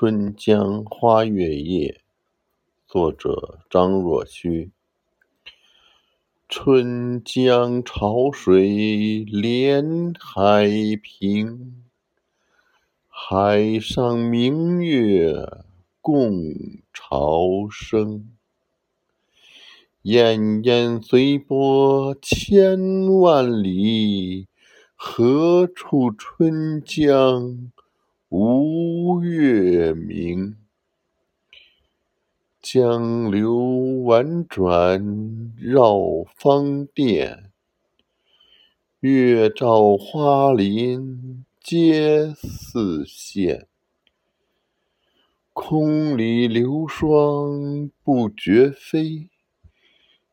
[0.00, 2.02] 春江花月夜，
[2.86, 4.70] 作者张若虚。
[6.48, 10.68] 春江潮水连海
[11.02, 11.82] 平，
[13.08, 15.34] 海上明月
[16.00, 16.54] 共
[16.94, 18.30] 潮生。
[20.04, 24.46] 滟滟随波千万里，
[24.94, 27.72] 何处春江？
[29.28, 30.56] 月明，
[32.62, 37.52] 江流宛转绕芳甸，
[39.00, 43.66] 月照花林皆似霰。
[45.52, 49.28] 空里流霜不觉飞，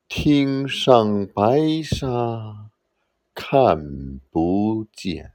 [0.07, 2.69] 汀上白沙
[3.33, 5.34] 看不见。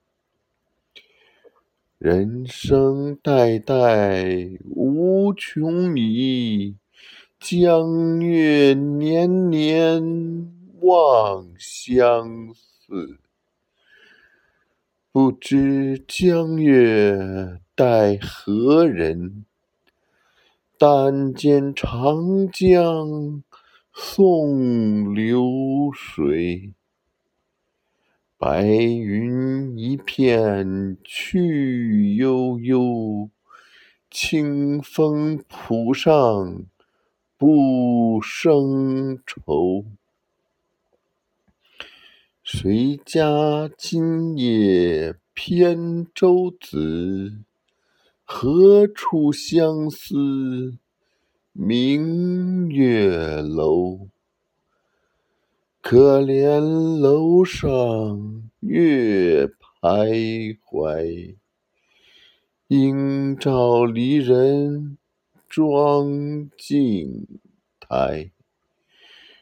[2.03, 4.25] 人生代代
[4.71, 6.75] 无穷已，
[7.39, 13.19] 江月年年望相似。
[15.11, 19.45] 不知江月待何人？
[20.79, 23.43] 但见长江
[23.93, 25.43] 送流
[25.93, 26.73] 水。
[28.41, 33.29] 白云一片去悠悠，
[34.09, 36.65] 清风浦上
[37.37, 39.85] 不胜愁。
[42.41, 47.43] 谁家今夜扁舟子？
[48.23, 50.79] 何处相思
[51.53, 54.07] 明月楼？
[55.91, 56.61] 可怜
[57.01, 59.45] 楼上月
[59.81, 61.35] 徘徊，
[62.69, 64.97] 应照离人
[65.49, 67.27] 妆镜
[67.77, 68.31] 台。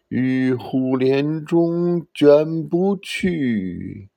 [0.07, 4.09] 玉户帘中卷不去，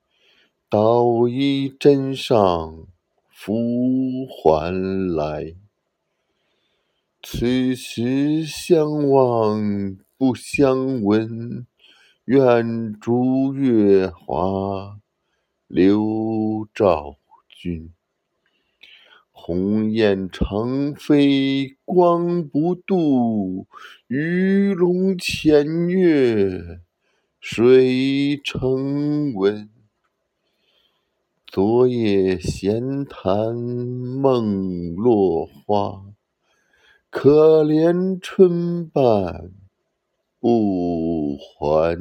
[0.67, 2.87] 捣衣砧上
[3.29, 4.73] 拂还
[5.15, 5.53] 来。
[7.21, 11.67] 此时相望不相闻。
[12.25, 14.97] 愿逐月华
[15.67, 17.17] 流照
[17.49, 17.91] 君。
[19.29, 23.67] 鸿雁长飞光不度，
[24.07, 26.79] 鱼龙潜跃
[27.41, 29.69] 水成文。
[31.45, 36.05] 昨夜闲谈梦落花，
[37.09, 39.51] 可怜春半
[40.39, 40.92] 不
[41.37, 41.97] 还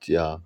[0.00, 0.42] 家。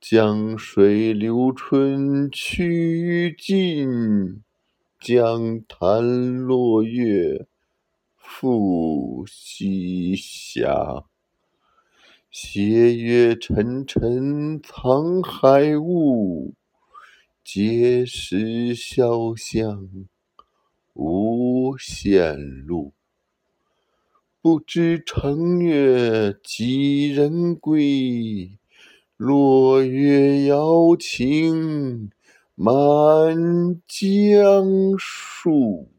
[0.00, 4.42] 江水流春去尽，
[4.98, 7.46] 江潭落月
[8.16, 10.66] 复西斜。
[12.30, 16.54] 斜月沉沉藏海雾，
[17.44, 20.06] 碣石潇湘
[20.94, 22.94] 无限路。
[24.42, 28.58] 不知乘月几人归？
[29.18, 32.10] 落月摇情
[32.54, 35.90] 满江树。